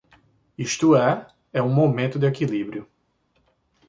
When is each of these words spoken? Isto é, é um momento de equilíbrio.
Isto 0.57 0.95
é, 0.95 1.27
é 1.53 1.61
um 1.61 1.71
momento 1.71 2.17
de 2.17 2.25
equilíbrio. 2.25 2.89